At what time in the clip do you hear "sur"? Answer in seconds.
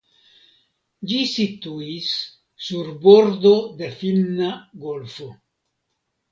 2.69-2.91